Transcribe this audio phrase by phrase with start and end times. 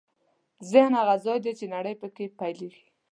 [0.71, 2.85] ذهن هغه ځای دی چې نړۍ پکې پیلېږي.